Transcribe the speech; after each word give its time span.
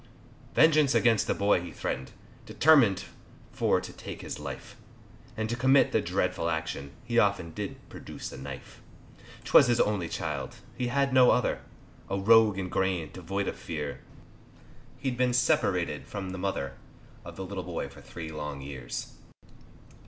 Vengeance 0.55 0.95
against 0.95 1.27
the 1.27 1.35
boy 1.35 1.61
he 1.61 1.69
threaten'd 1.69 2.11
Determin'd 2.47 3.03
for 3.51 3.79
to 3.79 3.93
take 3.93 4.23
his 4.23 4.39
life, 4.39 4.75
And 5.37 5.47
to 5.47 5.55
commit 5.55 5.91
the 5.91 6.01
dreadful 6.01 6.49
action, 6.49 6.93
He 7.03 7.19
often 7.19 7.53
did 7.53 7.75
produce 7.87 8.31
a 8.31 8.37
knife; 8.37 8.81
'Twas 9.43 9.67
his 9.67 9.79
only 9.79 10.09
child, 10.09 10.55
he 10.75 10.87
had 10.87 11.13
no 11.13 11.29
other, 11.29 11.61
A 12.09 12.17
rogue 12.17 12.57
in 12.57 12.67
grain, 12.67 13.11
devoid 13.13 13.47
of 13.47 13.57
fear, 13.57 14.01
He'd 14.97 15.17
been 15.17 15.33
separated 15.33 16.07
from 16.07 16.31
the 16.31 16.39
mother 16.39 16.77
Of 17.23 17.35
the 17.35 17.45
little 17.45 17.63
boy 17.63 17.87
for 17.87 18.01
three 18.01 18.29
long 18.31 18.61
years. 18.61 19.13